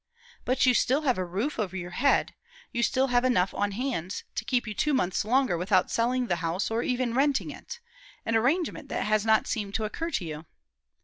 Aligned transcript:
But 0.45 0.65
you 0.65 0.73
still 0.73 1.01
have 1.03 1.19
a 1.19 1.23
roof 1.23 1.59
over 1.59 1.77
your 1.77 1.91
head, 1.91 2.33
you 2.71 2.81
still 2.81 3.09
have 3.09 3.23
enough 3.23 3.53
on 3.53 3.69
hands 3.73 4.23
to 4.33 4.43
keep 4.43 4.65
you 4.65 4.73
two 4.73 4.95
months 4.95 5.23
longer 5.23 5.59
without 5.59 5.91
selling 5.91 6.25
the 6.25 6.37
house 6.37 6.71
or 6.71 6.81
even 6.81 7.13
renting 7.13 7.51
it 7.51 7.79
an 8.25 8.35
arrangement 8.35 8.89
that 8.89 9.03
has 9.03 9.27
not 9.27 9.45
seemed 9.45 9.75
to 9.75 9.83
occur 9.85 10.09
to 10.09 10.25
you." 10.25 10.45